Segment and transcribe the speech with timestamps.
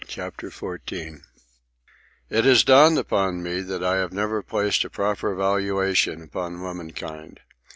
[0.07, 1.21] CHAPTER XIV
[2.31, 7.39] It has dawned upon me that I have never placed a proper valuation upon womankind.